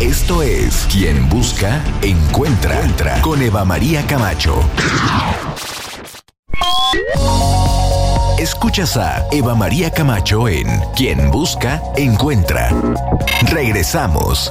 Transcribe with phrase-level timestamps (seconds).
[0.00, 4.58] Esto es Quien Busca, Encuentra, Entra con Eva María Camacho.
[8.38, 10.66] Escuchas a Eva María Camacho en
[10.96, 12.70] Quien Busca, Encuentra.
[13.50, 14.50] Regresamos.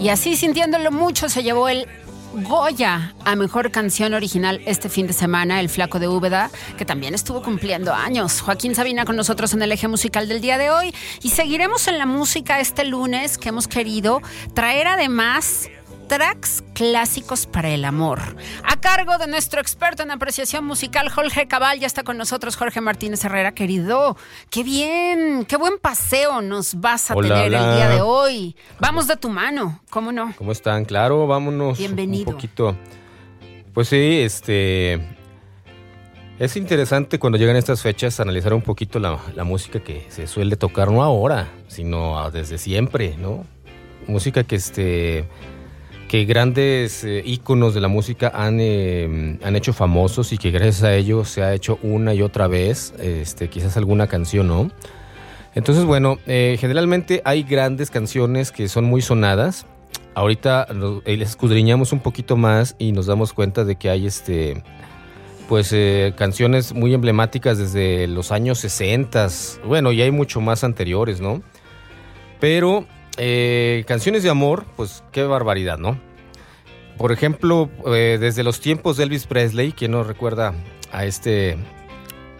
[0.00, 1.86] y así, sintiéndolo mucho, se llevó el
[2.32, 7.12] Goya a mejor canción original este fin de semana, El Flaco de Úbeda, que también
[7.12, 8.40] estuvo cumpliendo años.
[8.40, 10.94] Joaquín Sabina con nosotros en el eje musical del día de hoy.
[11.22, 14.22] Y seguiremos en la música este lunes que hemos querido
[14.54, 15.68] traer además
[16.10, 18.18] tracks clásicos para el amor.
[18.64, 22.80] A cargo de nuestro experto en apreciación musical, Jorge Cabal, ya está con nosotros Jorge
[22.80, 24.16] Martínez Herrera, querido.
[24.50, 28.56] Qué bien, qué buen paseo nos vas a tener el día de hoy.
[28.80, 30.34] Vamos de tu mano, ¿cómo no?
[30.36, 30.84] ¿Cómo están?
[30.84, 32.30] Claro, vámonos Bienvenido.
[32.30, 32.76] un poquito.
[33.72, 35.16] Pues sí, este...
[36.40, 40.56] Es interesante cuando llegan estas fechas analizar un poquito la, la música que se suele
[40.56, 43.44] tocar, no ahora, sino desde siempre, ¿no?
[44.08, 45.28] Música que este
[46.10, 50.82] que grandes eh, íconos de la música han, eh, han hecho famosos y que gracias
[50.82, 54.72] a ellos se ha hecho una y otra vez, este, quizás alguna canción, ¿no?
[55.54, 59.66] Entonces, bueno, eh, generalmente hay grandes canciones que son muy sonadas.
[60.16, 60.66] Ahorita
[61.06, 64.64] les escudriñamos un poquito más y nos damos cuenta de que hay este
[65.48, 65.72] pues
[66.16, 69.28] canciones muy emblemáticas desde los años 60,
[69.64, 71.40] bueno, y hay mucho más anteriores, ¿no?
[72.40, 72.84] Pero
[73.16, 75.98] eh, canciones de amor, pues qué barbaridad, ¿no?
[77.00, 80.52] por ejemplo, eh, desde los tiempos de Elvis Presley, quien no recuerda
[80.92, 81.56] a este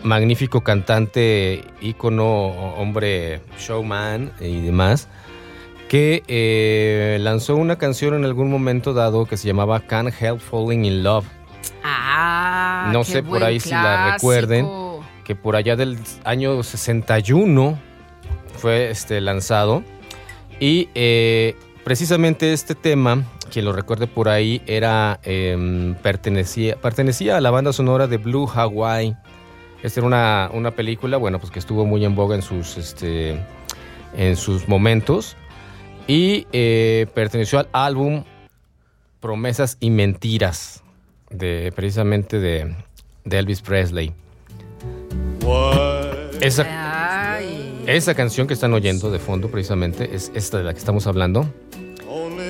[0.05, 5.09] magnífico cantante, ícono, hombre, showman y demás,
[5.89, 10.85] que eh, lanzó una canción en algún momento dado que se llamaba Can't Help Falling
[10.85, 11.25] in Love.
[11.83, 14.69] Ah, No qué sé por ahí si la recuerden.
[15.25, 17.79] que por allá del año 61
[18.59, 19.83] fue este, lanzado.
[20.61, 27.41] Y eh, precisamente este tema, quien lo recuerde por ahí, era em, pertenecía, pertenecía a
[27.41, 29.17] la banda sonora de Blue Hawaii.
[29.83, 33.41] Esta era una, una película, bueno, pues que estuvo muy en boga en sus, este,
[34.15, 35.37] en sus momentos.
[36.07, 38.25] Y eh, perteneció al álbum
[39.21, 40.83] Promesas y Mentiras,
[41.31, 42.75] de, precisamente de,
[43.25, 44.13] de Elvis Presley.
[46.41, 47.00] Esa.
[47.93, 51.47] Esa canción que están oyendo de fondo precisamente es esta de la que estamos hablando.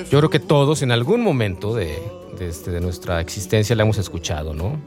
[0.09, 1.97] Yo creo que todos en algún momento de,
[2.39, 4.79] este- de nuestra existencia la hemos escuchado, ¿no?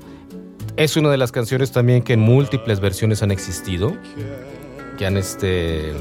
[0.77, 3.97] Es una de las canciones también que en múltiples versiones han existido,
[4.99, 5.93] que han este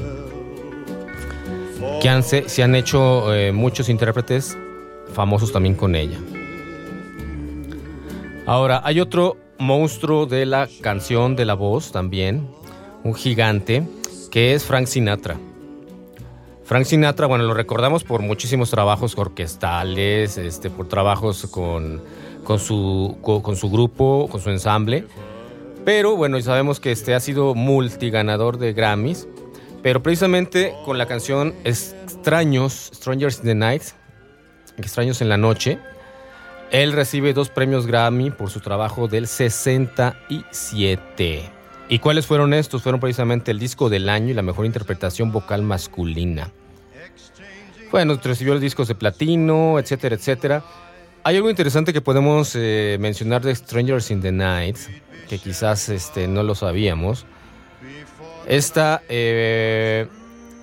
[2.02, 4.58] que han, se, se han hecho eh, muchos intérpretes
[5.14, 6.18] famosos también con ella.
[8.46, 12.48] Ahora, hay otro monstruo de la canción, de la voz también,
[13.04, 13.84] un gigante,
[14.34, 15.38] que es Frank Sinatra.
[16.64, 22.02] Frank Sinatra, bueno, lo recordamos por muchísimos trabajos orquestales, este, por trabajos con,
[22.44, 25.06] con, su, co- con su grupo, con su ensamble.
[25.86, 29.28] Pero bueno, sabemos que este ha sido multiganador de Grammys.
[29.84, 33.84] Pero precisamente con la canción Extraños, Strangers in the Night,
[34.78, 35.78] Extraños en la Noche,
[36.72, 41.52] él recibe dos premios Grammy por su trabajo del 67.
[41.90, 42.82] ¿Y cuáles fueron estos?
[42.82, 46.52] Fueron precisamente el disco del año y la mejor interpretación vocal masculina.
[47.92, 50.64] Bueno, recibió los discos de platino, etcétera, etcétera.
[51.24, 54.78] Hay algo interesante que podemos eh, mencionar de Strangers in the Night,
[55.30, 57.26] que quizás este, no lo sabíamos.
[58.48, 60.08] Esta eh,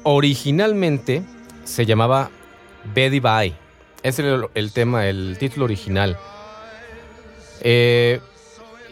[0.03, 1.23] originalmente
[1.65, 2.31] se llamaba
[2.95, 3.55] Betty Bye.
[4.03, 6.19] Era el, el tema, el título original.
[7.61, 8.21] Eh,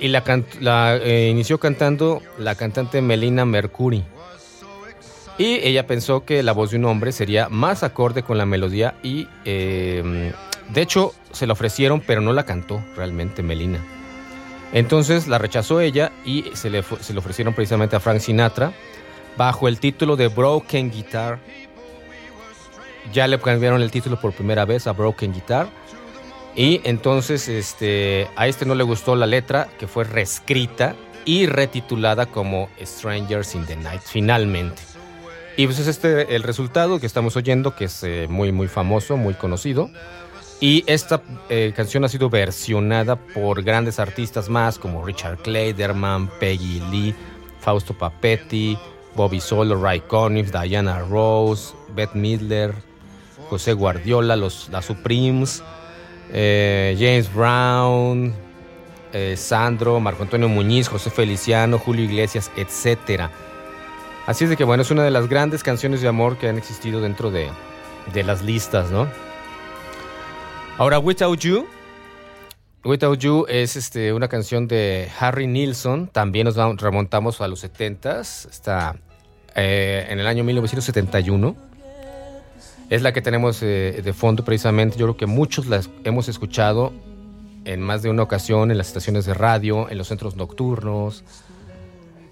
[0.00, 0.23] y la,
[0.61, 4.05] la, eh, inició cantando la cantante Melina Mercury.
[5.39, 8.97] Y ella pensó que la voz de un hombre sería más acorde con la melodía
[9.05, 10.33] y eh,
[10.71, 13.79] de hecho se la ofrecieron pero no la cantó realmente Melina.
[14.73, 18.73] Entonces la rechazó ella y se le, se le ofrecieron precisamente a Frank Sinatra
[19.37, 21.39] bajo el título de Broken Guitar.
[23.12, 25.69] Ya le cambiaron el título por primera vez a Broken Guitar.
[26.59, 32.27] Y entonces este, a este no le gustó la letra, que fue reescrita y retitulada
[32.27, 34.83] como Strangers in the Night, finalmente.
[35.57, 39.17] Y pues es este el resultado que estamos oyendo, que es eh, muy, muy famoso,
[39.17, 39.89] muy conocido.
[40.59, 46.83] Y esta eh, canción ha sido versionada por grandes artistas más, como Richard Clayderman, Peggy
[46.91, 47.15] Lee,
[47.61, 48.77] Fausto Papetti,
[49.15, 52.75] Bobby Solo, Ray Conniff, Diana Rose, Beth Midler,
[53.49, 55.63] José Guardiola, los, Supremes,
[56.33, 58.35] eh, James Brown,
[59.13, 63.31] eh, Sandro, Marco Antonio Muñiz, José Feliciano, Julio Iglesias, etcétera.
[64.27, 66.59] Así es de que bueno, es una de las grandes canciones de amor que han
[66.59, 67.49] existido dentro de,
[68.13, 69.09] de las listas, ¿no?
[70.77, 71.67] Ahora, Without You.
[72.85, 76.09] Without You es este, una canción de Harry Nilsson.
[76.09, 78.49] También nos remontamos a los 70s.
[78.49, 78.97] Está
[79.55, 81.68] eh, en el año 1971.
[82.90, 84.97] Es la que tenemos eh, de fondo precisamente.
[84.97, 86.92] Yo creo que muchos las hemos escuchado
[87.64, 91.23] en más de una ocasión en las estaciones de radio, en los centros nocturnos.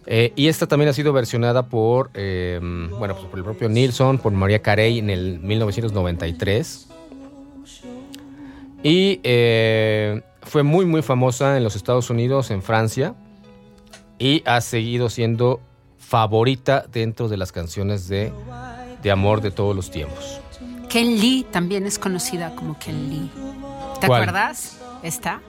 [0.06, 4.18] Eh, y esta también ha sido versionada por, eh, bueno, pues por el propio Nilsson,
[4.18, 6.88] por María Carey en el 1993.
[8.82, 13.14] Y eh, fue muy, muy famosa en los Estados Unidos, en Francia.
[14.18, 15.60] Y ha seguido siendo
[15.98, 18.32] favorita dentro de las canciones de,
[19.02, 20.40] de amor de todos los tiempos.
[20.88, 23.30] Ken Lee también es conocida como Ken Lee.
[24.00, 24.22] ¿Te ¿Cuál?
[24.22, 24.78] acuerdas?
[25.02, 25.40] ¿Esta?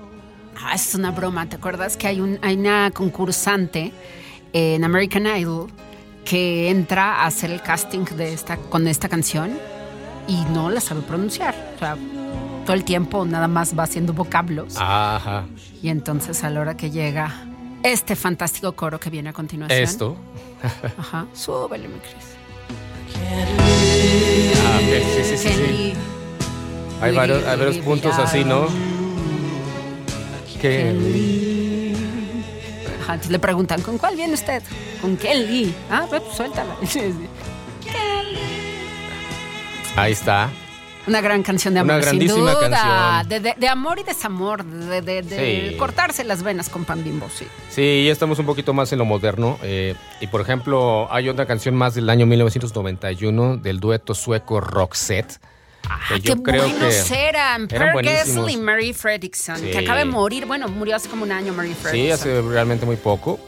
[0.62, 1.48] Ah, es una broma.
[1.48, 3.94] ¿Te acuerdas que hay, un, hay una concursante
[4.54, 5.68] en American Idol
[6.26, 9.58] que entra a hacer el casting de esta, con esta canción
[10.28, 11.56] y no la sabe pronunciar?
[11.76, 11.98] O sea,
[12.66, 14.76] todo el tiempo nada más va haciendo vocablos.
[14.78, 15.46] Ajá.
[15.82, 17.32] Y entonces a la hora que llega
[17.84, 19.80] este fantástico coro que viene a continuación.
[19.80, 20.18] Esto.
[20.98, 21.28] Ajá.
[21.34, 23.67] Súbele, mi Cris.
[24.66, 25.94] Ah, sí, sí, sí, sí.
[27.02, 28.68] Hay varios, hay varios puntos así, ¿no?
[30.62, 30.90] Que
[33.02, 34.62] Ajá, entonces le preguntan, ¿con cuál viene usted?
[35.02, 35.74] ¿Con Kelly?
[35.90, 36.76] Ah, pues suéltala.
[36.88, 37.00] Sí.
[39.96, 40.50] ahí está.
[41.08, 42.70] Una gran canción de Una amor, sin grandísima duda.
[42.70, 43.30] canción.
[43.30, 45.76] De, de- de amor y desamor, de, de- de Sí.
[45.78, 47.48] cortarse las venas con pan bimbo, sí.
[47.70, 49.58] Sí, ya estamos un poquito más en lo moderno.
[49.64, 55.40] eh, y por ejemplo, hay otra canción más del año 1991 del dueto sueco Roxette.
[55.80, 57.68] que Ah, qué buenos eran.
[57.72, 58.06] eran Per.
[58.06, 59.72] Gessle y Mary Fredrickson, Sí.
[59.72, 60.46] que acaba de morir.
[60.46, 62.14] Bueno, murió hace como un año Mary Sí, Fredrickson.
[62.14, 63.40] hace realmente muy poco.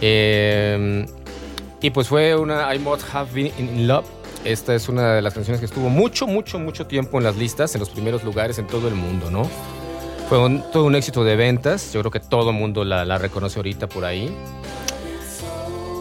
[0.00, 1.06] Eh,
[1.80, 4.06] y pues fue una I Must Have Been in Love.
[4.44, 7.74] Esta es una de las canciones que estuvo mucho, mucho, mucho tiempo en las listas,
[7.74, 9.48] en los primeros lugares en todo el mundo, ¿no?
[10.28, 11.92] Fue un- todo un éxito de ventas.
[11.92, 14.34] Yo creo que todo el mundo la, reconoce ahorita por ahí.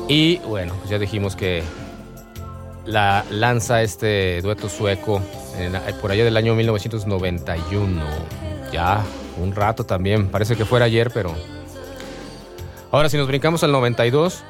[0.07, 1.61] Y bueno, pues ya dijimos que
[2.85, 5.21] la lanza este dueto sueco
[6.01, 8.01] por allá del año 1991.
[8.71, 9.03] Ya,
[9.39, 10.27] un rato también.
[10.29, 11.35] Parece que fuera ayer, pero...
[12.91, 14.43] Ahora, si nos brincamos al 92,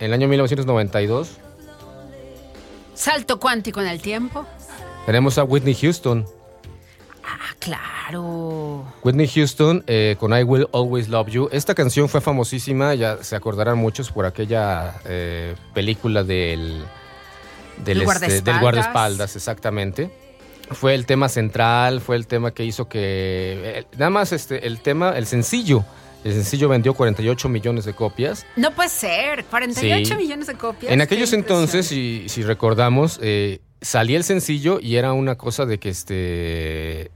[0.00, 1.38] en el año 1992,
[2.98, 4.44] Salto cuántico en el tiempo.
[5.06, 6.26] tenemos a Whitney Houston.
[7.24, 8.84] Ah, claro.
[9.04, 11.48] Whitney Houston eh, con I Will Always Love You.
[11.52, 16.84] Esta canción fue famosísima, ya se acordarán muchos por aquella eh, película del,
[17.84, 18.44] del, El este, guardaespaldas.
[18.44, 20.10] del guardaespaldas, exactamente.
[20.72, 22.98] Fue el tema central, fue el tema que hizo que...
[23.78, 25.84] eh, nada más este, el tema, el sencillo.
[26.24, 28.44] El sencillo vendió 48 millones de copias.
[28.56, 29.44] No puede ser.
[29.44, 30.14] 48 Sí.
[30.16, 30.92] millones de copias.
[30.92, 35.78] En aquellos entonces, si, si recordamos, eh, salía el sencillo y era una cosa de
[35.78, 37.10] que este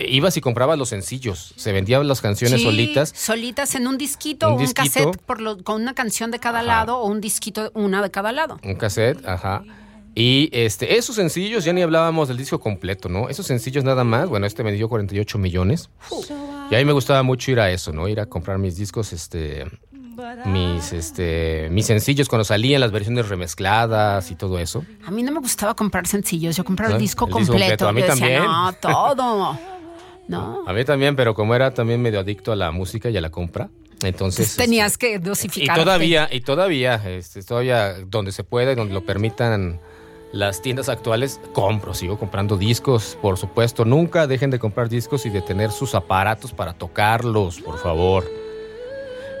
[0.00, 3.12] ibas y comprabas los sencillos, se vendían las canciones Sí, solitas.
[3.16, 4.82] Solitas en un disquito Un o un disquito.
[4.82, 6.66] cassette por lo- con una canción de cada Ajá.
[6.66, 8.58] lado o un disquito, una de cada lado.
[8.62, 9.64] Un cassette, ajá.
[10.20, 13.28] Y este, esos sencillos, ya ni hablábamos del disco completo, ¿no?
[13.28, 15.90] Esos sencillos nada más, bueno, este me dio 48 millones.
[16.72, 18.08] Y a mí me gustaba mucho ir a eso, ¿no?
[18.08, 19.64] Ir a comprar mis discos, este,
[20.44, 24.84] mis, este, mis sencillos cuando salían las versiones remezcladas y todo eso.
[25.06, 27.86] A mí no me gustaba comprar sencillos, yo compraba el disco El disco completo.
[27.86, 28.42] completo, a mí Yo decía, también.
[28.42, 29.58] no, todo.
[30.26, 30.64] No.
[30.66, 33.30] A mí también, pero como era también medio adicto a la música y a la
[33.30, 33.70] compra,
[34.02, 34.56] entonces...
[34.56, 35.78] Tenías este, que y dosificar.
[35.78, 39.80] todavía, y todavía, este, todavía donde se pueda y donde lo permitan
[40.32, 43.84] las tiendas actuales, compro, sigo comprando discos, por supuesto.
[43.84, 48.24] Nunca dejen de comprar discos y de tener sus aparatos para tocarlos, por favor.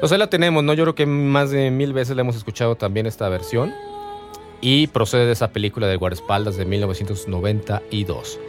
[0.00, 0.74] Pues ahí la tenemos, ¿no?
[0.74, 3.74] Yo creo que más de mil veces la hemos escuchado también esta versión.
[4.60, 8.40] Y procede de esa película de guardaespaldas de 1992.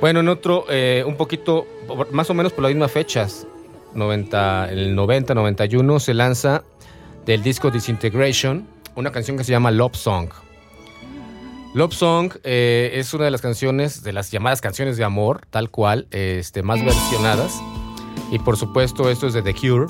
[0.00, 1.66] Bueno, en otro, eh, un poquito,
[2.10, 3.46] más o menos por las mismas fechas,
[3.94, 6.64] 90, en el 90, 91, se lanza
[7.24, 10.28] del disco Disintegration una canción que se llama Love Song.
[11.74, 15.70] Love Song eh, es una de las canciones, de las llamadas canciones de amor, tal
[15.70, 17.60] cual, este, más versionadas.
[18.30, 19.86] Y por supuesto, esto es de The Cure.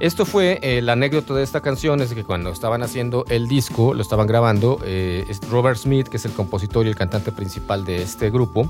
[0.00, 3.94] Esto fue eh, la anécdota de esta canción, es que cuando estaban haciendo el disco,
[3.94, 8.02] lo estaban grabando, eh, Robert Smith, que es el compositor y el cantante principal de
[8.02, 8.68] este grupo,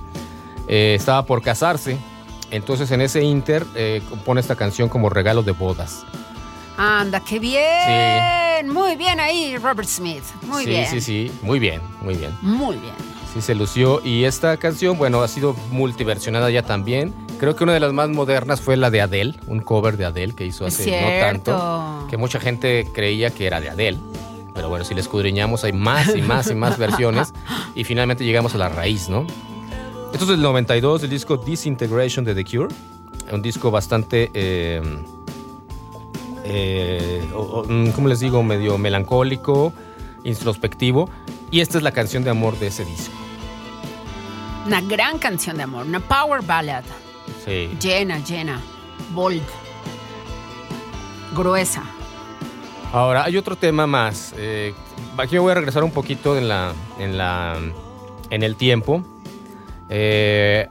[0.68, 1.98] eh, estaba por casarse.
[2.50, 6.04] Entonces en ese inter eh, compone esta canción como regalo de bodas.
[6.76, 8.68] Anda, qué bien.
[8.72, 10.24] Muy bien ahí, Robert Smith.
[10.42, 10.86] Muy sí, bien.
[10.90, 12.36] sí, sí, muy bien, muy bien.
[12.42, 12.94] Muy bien.
[13.32, 14.00] Sí, se lució.
[14.04, 17.14] Y esta canción, bueno, ha sido multiversionada ya también.
[17.38, 20.34] Creo que una de las más modernas fue la de Adele, un cover de Adele
[20.34, 22.06] que hizo hace no tanto.
[22.10, 23.98] Que mucha gente creía que era de Adele.
[24.54, 27.32] Pero bueno, si le escudriñamos, hay más y más y más versiones.
[27.76, 29.26] Y finalmente llegamos a la raíz, ¿no?
[30.12, 32.72] Esto es del 92, el disco Disintegration de The Cure.
[33.32, 34.30] Un disco bastante.
[34.32, 34.80] eh,
[36.44, 38.42] eh, o- o, mm, ¿Cómo les digo?
[38.42, 39.72] Medio melancólico,
[40.24, 41.08] introspectivo.
[41.50, 43.14] Y esta es la canción de amor de ese disco.
[44.66, 46.84] Una gran canción de amor, una power ballad.
[47.44, 47.70] Sí.
[47.80, 48.60] Llena, llena.
[49.12, 49.42] Bold.
[51.34, 51.82] Gruesa.
[52.92, 54.34] Ahora, hay otro tema más.
[54.36, 54.72] Eh,
[55.18, 56.72] aquí voy a regresar un poquito en la.
[56.98, 57.58] en la.
[58.30, 59.02] en el tiempo.
[59.88, 60.68] Eh,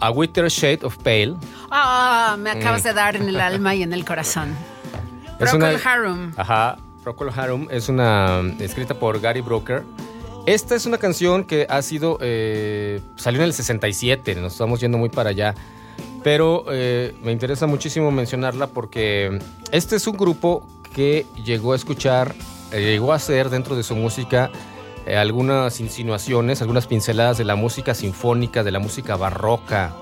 [0.00, 1.34] a Winter Shade of Pale.
[1.70, 2.84] Ah, me acabas Mm.
[2.84, 4.54] de dar en el alma y en el corazón.
[5.38, 6.32] Es Procol una- Harum.
[6.36, 6.76] Ajá.
[7.02, 8.42] Procol Harum es una.
[8.58, 9.84] escrita por Gary Brooker.
[10.46, 12.18] Esta es una canción que ha sido.
[12.20, 15.54] eh, salió en el 67, nos estamos yendo muy para allá.
[16.22, 19.38] Pero eh, me interesa muchísimo mencionarla porque
[19.70, 22.34] este es un grupo que llegó a escuchar,
[22.72, 24.50] eh, llegó a hacer dentro de su música
[25.16, 29.94] algunas insinuaciones, algunas pinceladas de la música sinfónica, de la música barroca.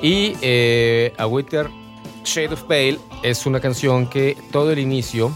[0.00, 0.34] Y
[1.18, 1.68] A Winter
[2.24, 5.32] Shade of Pale es una canción que todo el inicio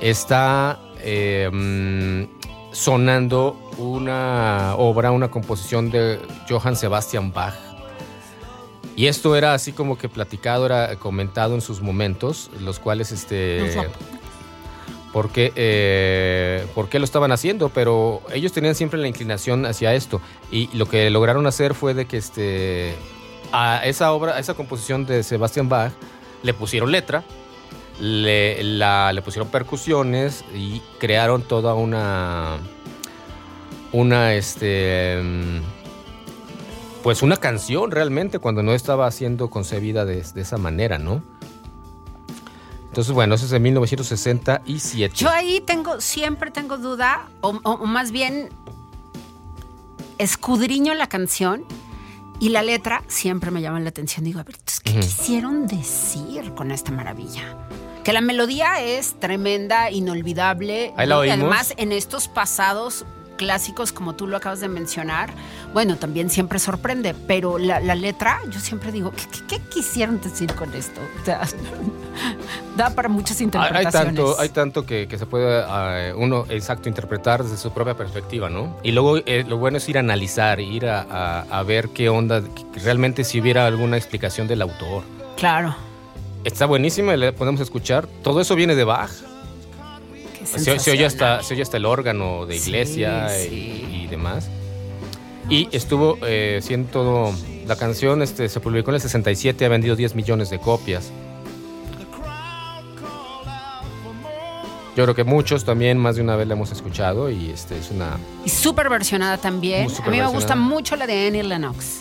[0.00, 6.18] está eh, mm, sonando una obra, una composición de
[6.48, 7.54] Johann Sebastian Bach.
[8.96, 13.60] Y esto era así como que platicado, era comentado en sus momentos, los cuales este,
[15.12, 19.94] por qué, eh, por qué lo estaban haciendo, pero ellos tenían siempre la inclinación hacia
[19.94, 20.22] esto.
[20.50, 22.94] Y lo que lograron hacer fue de que este,
[23.52, 25.92] a esa obra, a esa composición de Sebastian Bach,
[26.42, 27.24] le pusieron letra,
[28.00, 32.58] le, pusieron percusiones y crearon toda una.
[33.92, 35.20] Una, este.
[35.22, 35.60] mm,
[37.02, 41.22] Pues una canción realmente, cuando no estaba siendo concebida de, esa manera, ¿no?
[42.88, 45.14] Entonces, bueno, eso es de 1967.
[45.16, 47.52] Yo ahí tengo, siempre tengo duda, o
[47.86, 48.48] más bien
[50.18, 51.64] escudriño la canción
[52.40, 54.24] y la letra siempre me llama la atención.
[54.24, 57.56] Digo, a ver, ¿qué quisieron decir con esta maravilla?
[58.04, 60.92] Que la melodía es tremenda, inolvidable.
[60.96, 61.24] Ahí la.
[61.24, 63.04] Y además, en estos pasados
[63.36, 65.30] clásicos, como tú lo acabas de mencionar,
[65.72, 70.20] bueno, también siempre sorprende, pero la, la letra, yo siempre digo, ¿qué, qué- qué quisieron
[70.20, 71.00] decir con esto?
[71.20, 71.42] O sea,
[72.76, 73.92] da para muchas hay interpretaciones.
[74.14, 78.48] tanto, hay tanto que, que se puede eh, uno exacto interpretar desde su propia perspectiva,
[78.50, 78.76] ¿no?
[78.82, 82.08] Y luego eh, lo bueno es ir a analizar, ir a, a- a ver qué
[82.08, 82.42] onda,
[82.82, 85.02] realmente si hubiera alguna explicación del autor.
[85.36, 85.74] Claro.
[86.44, 88.06] Está buenísima, le podemos escuchar.
[88.22, 89.10] Todo eso viene de Bach.
[90.58, 93.48] Se, se oye hasta, se oye hasta el órgano de Sí, iglesia sí.
[93.90, 94.48] Y, y demás.
[95.48, 97.32] Y estuvo eh, siendo todo.
[97.66, 101.10] La canción este, se publicó en el 67, ha vendido 10 millones de copias.
[104.96, 107.90] Yo creo que muchos también más de una vez la hemos escuchado y este es
[107.90, 109.88] una Y súper versionada también.
[110.02, 112.00] A mí me gusta mucho la de Annie Lennox.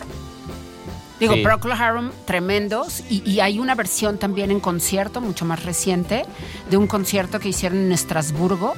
[1.20, 1.42] Digo, Sí.
[1.44, 3.02] Procol Harum, tremendos.
[3.10, 6.26] Y, y hay una versión también en concierto, mucho más reciente,
[6.70, 8.74] de un concierto que hicieron en Estrasburgo.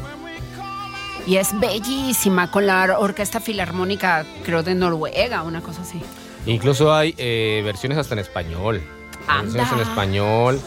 [1.26, 6.00] Y es bellísima, con la Orquesta Filarmónica, creo, de Noruega, una cosa así.
[6.46, 8.82] Incluso hay eh, versiones hasta en español.
[9.28, 9.84] Versiones en Anda.
[9.84, 10.62] español,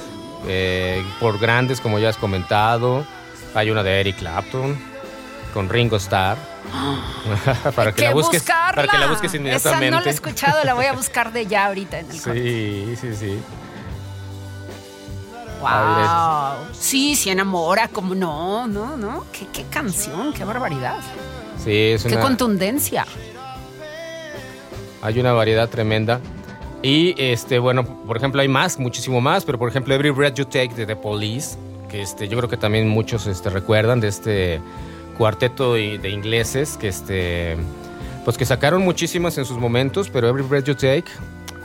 [0.47, 3.07] eh, por grandes, como ya has comentado.
[3.55, 4.77] Hay una de Eric Clapton
[5.51, 6.39] con Ringo Starr.
[7.77, 8.75] para que, la busques, buscarla!
[8.75, 9.87] para que la busques inmediatamente.
[9.87, 12.43] Esa no la he escuchado, la voy a buscar de ya ahorita en el corte.
[12.43, 13.39] Sí, sí, sí.
[15.61, 16.67] Wow.
[16.73, 19.27] Sí, sí enamora, como no, no, no.
[19.33, 21.01] Qué, qué canción, qué barbaridad.
[21.63, 23.07] Sí, es Qué una, contundencia.
[25.03, 26.21] hay una variedad tremenda.
[26.83, 30.47] Y este, bueno, por ejemplo, hay más, muchísimo más, pero por ejemplo, Every Breath You
[30.47, 31.59] Take de The Police,
[31.91, 34.61] que este, yo creo que también muchos este, recuerdan de este
[35.21, 37.55] cuarteto de, ingleses que este,
[38.25, 41.05] pues que sacaron muchísimas en sus momentos, pero Every Breath You Take,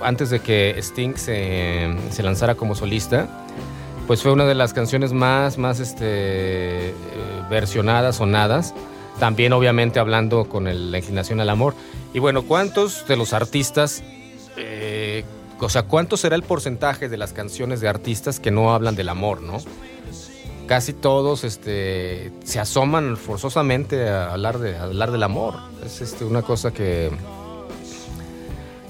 [0.01, 3.29] antes de que Sting se, se lanzara como solista,
[4.07, 6.93] pues fue una de las canciones más, más este, eh,
[7.49, 8.73] versionadas, sonadas.
[9.21, 11.75] También, obviamente, hablando con el- la inclinación al amor.
[12.13, 14.03] Y bueno, ¿cuántos de los artistas,
[14.57, 15.23] eh,
[15.61, 19.07] o sea, cuánto será el porcentaje de las canciones de artistas que no hablan del
[19.07, 19.59] amor, no?
[20.67, 25.55] Casi todos este, se asoman forzosamente a hablar, de, a hablar del amor.
[25.85, 27.11] Es este, una cosa que,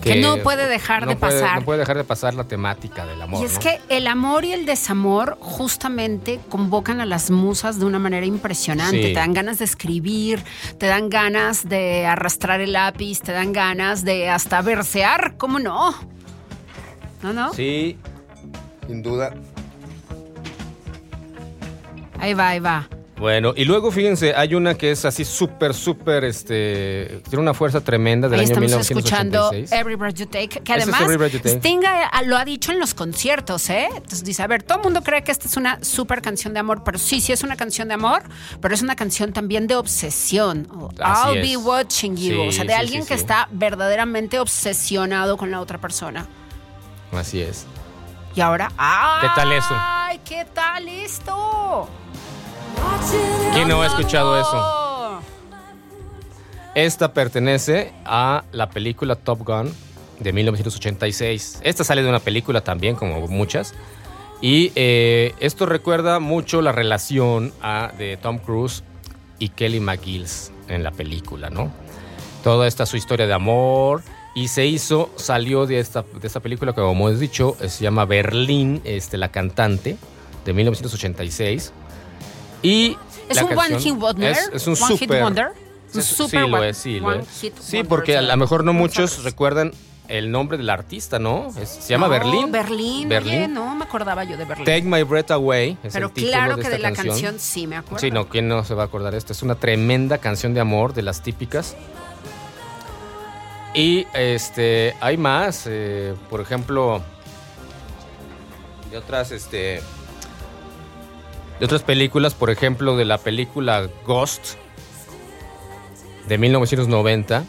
[0.02, 1.60] Que no puede dejar no de puede- pasar.
[1.60, 3.42] No puede dejar de pasar la temática del amor.
[3.42, 3.60] Y es ¿no?
[3.60, 8.98] que el amor y el desamor justamente convocan a las musas de una manera impresionante.
[9.08, 9.14] Sí.
[9.14, 10.44] Te dan ganas de escribir,
[10.78, 15.94] te dan ganas de arrastrar el lápiz, te dan ganas de hasta versear, ¿cómo no?
[17.22, 17.54] ¿No, no?
[17.54, 17.98] Sí,
[18.88, 19.34] sin duda.
[22.20, 22.88] Ahí va, ahí va.
[23.18, 27.80] Bueno, y luego fíjense, hay una que es así súper, súper, este, tiene una fuerza
[27.80, 29.72] tremenda del Ahí año estamos escuchando 1986.
[29.72, 31.50] Every Breath You Take, que es además Take.
[31.50, 31.80] Sting
[32.26, 33.88] lo ha dicho en los conciertos, ¿eh?
[33.90, 36.60] Entonces dice, a ver, todo el mundo cree que esta es una súper canción de
[36.60, 38.24] amor, pero sí, sí es una canción de amor,
[38.60, 40.68] pero es una canción también de obsesión.
[41.00, 41.50] Así I'll es.
[41.50, 42.34] be watching you.
[42.34, 46.28] Sí, o sea, de sí, alguien sí, que está verdaderamente obsesionado con la otra persona.
[47.14, 47.66] Así es.
[48.36, 49.22] Y ahora, ¡ay!
[49.22, 49.68] ¿Qué tal eso?
[49.72, 51.90] ¡Ay, qué tal esto!
[53.54, 55.22] ¿Quién no ha escuchado eso?
[56.76, 59.74] Esta pertenece a la película Top Gun
[60.20, 61.62] de 1986.
[61.64, 63.74] Esta sale de una película también, como muchas.
[64.42, 68.84] Y eh, esto recuerda mucho la relación ah, de Tom Cruise
[69.40, 71.72] y Kelly McGills en la película, ¿no?
[72.44, 74.04] Toda esta su historia de amor.
[74.36, 78.04] Y se hizo, salió de esta, de esta película que, como hemos dicho, se llama
[78.04, 79.96] Berlín, este, la cantante,
[80.44, 81.72] de 1986.
[82.66, 82.98] Y
[83.30, 84.32] ¿Es un One Hit Wonder?
[84.32, 85.48] Es, es un One Hit super, Wonder?
[85.94, 87.28] Un Sí, super sí lo es, sí lo es.
[87.42, 89.72] hit Sí, wonder, porque a lo mejor no muchos recuerdan
[90.08, 91.48] el nombre del artista, ¿no?
[91.60, 92.52] Es- se llama No, Berlín.
[92.52, 93.10] Berlín.
[93.10, 93.34] Berlín.
[93.36, 94.66] Oye, no me acordaba yo de Berlín.
[94.66, 97.08] Take My Breath Away es Pero el título claro de que esta de la canción.
[97.08, 98.00] canción sí me acuerdo.
[98.00, 99.34] Sí, no, ¿quién no se va a acordar de esto?
[99.34, 101.76] Es una tremenda canción de amor de las típicas.
[103.74, 107.02] Y este, hay más, eh, por ejemplo,
[108.92, 109.82] de otras, este,
[111.60, 114.56] de otras películas, por ejemplo, de la película Ghost
[116.28, 117.44] de 1990,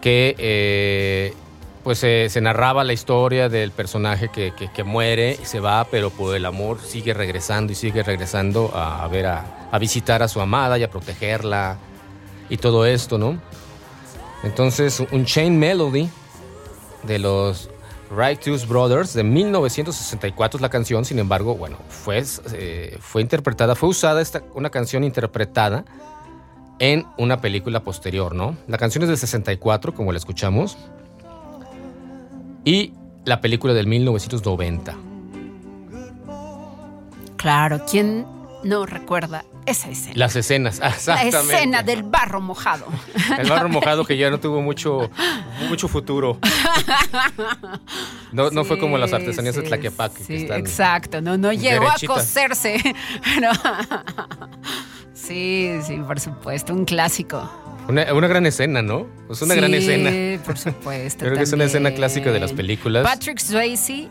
[0.00, 1.34] que eh,
[1.84, 6.10] pues eh, se narraba la historia del personaje que, que- muere y se va, pero
[6.10, 10.28] por el amor sigue regresando y sigue regresando a, a ver a, a visitar a
[10.28, 11.78] su amada y a protegerla
[12.48, 13.38] y todo esto, ¿no?
[14.42, 16.08] Entonces, un Chain Melody
[17.04, 17.70] de los
[18.10, 23.88] Righteous Brothers de 1964 es la canción, sin embargo, bueno, fue, eh, fue interpretada, fue
[23.88, 25.84] usada esta, una canción interpretada
[26.78, 28.56] en una película posterior, ¿no?
[28.68, 30.76] La canción es del 64, como la escuchamos,
[32.64, 32.92] y
[33.24, 34.94] la película del 1990.
[37.36, 38.26] Claro, ¿quién
[38.62, 40.12] no recuerda esa escena?
[40.16, 41.54] Las escenas, La exactamente.
[41.54, 42.86] escena del barro mojado.
[43.38, 45.10] El barro mojado que ya no tuvo mucho,
[45.68, 46.38] mucho futuro.
[48.32, 50.18] No, no fue como las artesanías de Sí, Tlaquepaque.
[50.20, 52.80] sí, que están exacto, no, no llegó a coserse.
[55.14, 57.50] Sí, sí, por supuesto, un clásico.
[57.88, 59.06] Una, una gran escena, ¿no?
[59.30, 60.42] Es una gran Sí, escena.
[60.44, 61.24] por supuesto.
[61.24, 63.02] Creo que es una escena clásica de las películas.
[63.04, 64.08] Patrick Swayze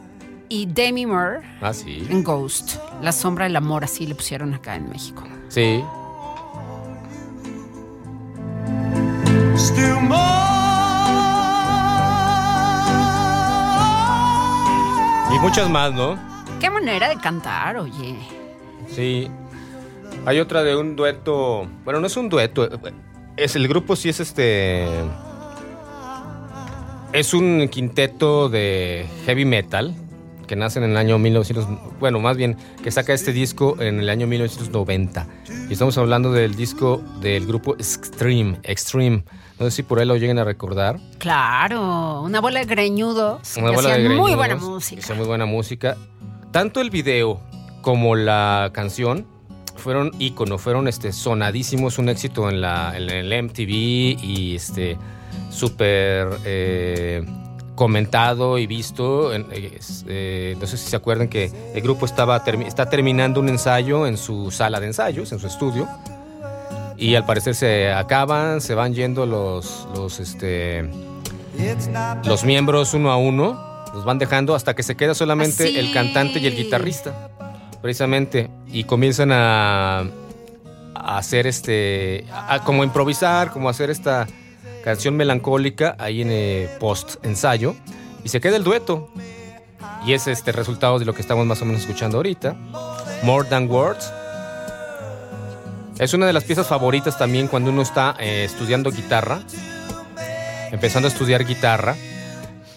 [0.50, 2.06] y Demi Moore Ah, sí.
[2.10, 2.78] en Ghost.
[3.02, 5.24] La sombra del amor, así le pusieron acá en México.
[5.56, 5.82] Sí.
[9.56, 10.20] Still more.
[15.34, 16.20] Y muchas más, ¿no?
[16.60, 18.18] Qué manera de cantar, oye.
[18.94, 19.30] Sí.
[20.26, 21.66] Hay otra de un dueto.
[21.86, 22.68] Bueno, no es un dueto.
[23.38, 24.86] Es el grupo sí es este.
[27.14, 29.96] Es un quinteto de heavy metal
[30.48, 32.00] que nace en el año 1900.
[32.00, 35.28] Bueno, más bien que saca este disco en el año 1990.
[35.70, 38.60] Y estamos hablando del disco del grupo Extreme.
[38.64, 39.24] Extreme.
[39.60, 41.00] No sé si por ahí lo lleguen a recordar.
[41.18, 43.58] Claro, una bola de greñudos.
[43.58, 45.14] Una que bola de hacían muy greñudos, buena música.
[45.14, 45.98] muy buena música.
[46.52, 47.42] Tanto el video
[47.82, 49.28] como la canción
[49.76, 54.98] fueron ícono, fueron este, sonadísimos, un éxito en, la, en el MTV y este
[55.50, 57.24] súper eh,
[57.76, 59.32] comentado y visto.
[59.34, 64.18] Eh, no sé si se acuerdan que el grupo estaba está terminando un ensayo en
[64.18, 65.88] su sala de ensayos, en su estudio.
[66.98, 70.90] Y al parecer se acaban, se van yendo los, los, este,
[72.26, 73.60] los miembros uno a uno,
[73.94, 75.78] los van dejando hasta que se queda solamente Así.
[75.78, 77.30] el cantante y el guitarrista,
[77.82, 80.00] precisamente, y comienzan a,
[80.96, 84.26] a hacer este, a- a como improvisar, como hacer esta
[84.86, 87.76] canción melancólica ahí en eh, post ensayo,
[88.24, 89.10] y se queda el dueto.
[90.06, 92.56] Y es este resultado de lo que estamos más o menos escuchando ahorita,
[93.24, 94.14] More Than Words.
[95.98, 99.42] Es una de las piezas favoritas también cuando uno está eh, estudiando guitarra,
[100.72, 101.96] empezando a estudiar guitarra,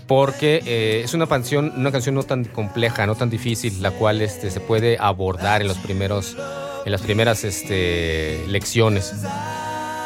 [0.07, 4.23] porque eh, es una canción, una canción no tan compleja, no tan difícil, la cual
[4.23, 6.39] este, se puede abordar en los primeros,
[6.87, 9.13] en las primeras este, lecciones.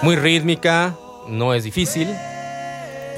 [0.02, 0.96] Muy rítmica,
[1.28, 2.08] no es difícil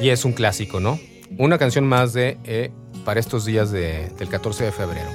[0.01, 0.99] y es un clásico, ¿no?
[1.39, 2.71] Una canción más de eh,
[3.05, 5.09] para estos días de- del 14 de febrero.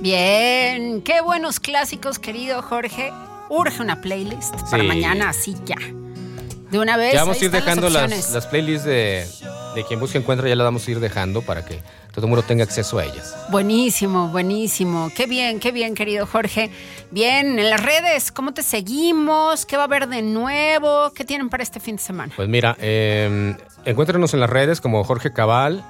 [0.00, 3.12] Bien, qué buenos clásicos, querido Jorge.
[3.48, 5.76] Urge una playlist para mañana, así ya.
[6.70, 7.12] De una vez.
[7.14, 9.26] Ya vamos a ir dejando las, las playlists de,
[9.74, 11.80] de quien busca encuentra, ya las vamos a ir dejando para que
[12.12, 13.36] todo el mundo tenga acceso a ellas.
[13.50, 15.10] Buenísimo, buenísimo.
[15.14, 16.70] Qué bien, qué bien, querido Jorge.
[17.10, 19.66] Bien, en las redes, ¿cómo te seguimos?
[19.66, 21.12] ¿Qué va a haber de nuevo?
[21.14, 22.32] ¿Qué tienen para este fin de semana?
[22.36, 25.84] Pues mira, eh, encuéntrenos en las redes como Jorge Cabal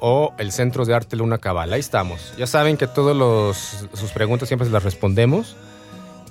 [0.00, 1.72] o el Centro de Arte Luna Cabal.
[1.72, 2.34] Ahí estamos.
[2.36, 5.56] Ya saben que todas sus preguntas siempre se las respondemos.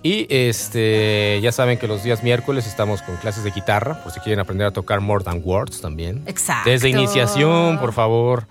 [0.01, 4.19] Y este, ya saben que los días miércoles estamos con clases de guitarra, por si
[4.21, 6.23] quieren aprender a tocar More Than Words también.
[6.25, 6.69] Exacto.
[6.69, 8.47] Desde iniciación, por favor.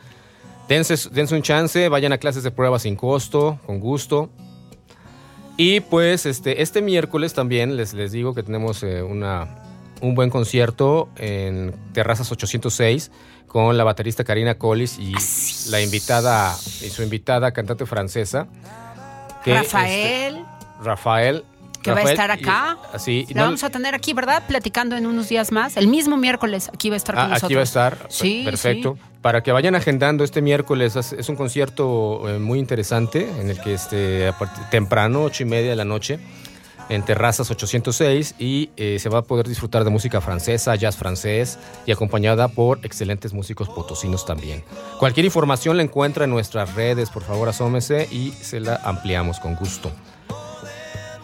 [0.68, 4.28] Dense, dense un chance, vayan a clases de prueba sin costo, con gusto.
[5.56, 9.56] Y pues este, este miércoles también les, les digo que tenemos eh, una,
[10.02, 13.10] un buen concierto en Terrazas 806
[13.48, 15.14] con la baterista Karina Collis y
[15.70, 18.46] la invitada y su invitada cantante francesa.
[19.42, 20.47] que, Rafael, este,
[20.82, 21.44] Rafael.
[21.82, 22.76] que va a estar y- acá.
[22.92, 23.24] así.
[23.28, 24.42] y la no- vamos a tener aquí, ¿verdad?
[24.48, 25.76] Platicando en unos días más.
[25.76, 27.44] El mismo miércoles, aquí va a estar con Ah, nosotros.
[27.46, 28.06] aquí va a estar.
[28.10, 28.98] Sí, Perfecto.
[29.22, 33.74] Para que vayan agendando este miércoles, es, un concierto eh, muy interesante en el que
[33.74, 34.32] este,
[34.70, 36.18] temprano, ocho y media de la noche,
[36.88, 41.58] en Terrazas 806 y eh, se va a poder disfrutar de música francesa, jazz francés
[41.86, 44.64] y acompañada por excelentes músicos potosinos también.
[44.98, 49.54] Cualquier información la encuentra en nuestras redes, por favor asómese y se la ampliamos con
[49.54, 49.92] gusto.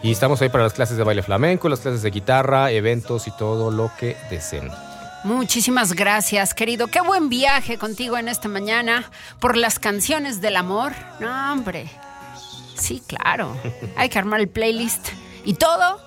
[0.05, 3.31] Y estamos ahí para las clases de baile flamenco, las clases de guitarra, eventos y
[3.31, 4.69] todo lo que deseen.
[5.23, 6.85] Muchísimas gracias, querido.
[6.85, 10.93] Qué buen viaje contigo en esta mañana por las canciones del amor.
[11.19, 11.89] No, hombre.
[12.75, 13.57] Sí, claro.
[13.97, 15.07] Hay que armar el playlist
[15.43, 15.99] y todo.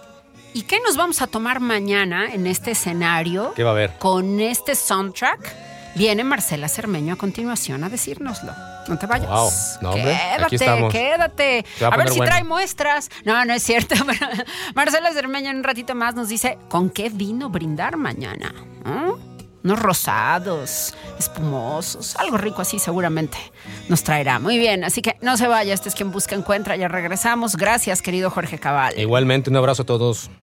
[0.54, 3.52] ¿Y qué nos vamos a tomar mañana en este escenario?
[3.56, 3.98] ¿Qué va a haber?
[3.98, 5.67] Con este soundtrack.
[5.94, 8.52] Viene Marcela Cermeño a continuación a decírnoslo.
[8.88, 9.28] No te vayas.
[9.28, 9.50] Wow.
[9.82, 11.64] No, hombre, quédate, quédate.
[11.82, 12.30] A A, ver si bueno.
[12.30, 13.10] trae muestras.
[13.24, 13.94] No, no es cierto.
[14.74, 18.54] Marcela Cermeño en un ratito más nos dice con qué vino brindar mañana.
[18.84, 19.12] ¿Ah?
[19.64, 23.36] Unos rosados, espumosos, algo rico así seguramente
[23.88, 24.38] nos traerá.
[24.38, 27.56] Muy bien, así que no se vaya, este es quien busca encuentra, ya regresamos.
[27.56, 28.98] Gracias, querido Jorge Cabal.
[28.98, 30.30] Igualmente, un abrazo a todos.